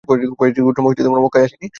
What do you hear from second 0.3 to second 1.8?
কয়েকটি গোত্র মক্কায় আসেনি।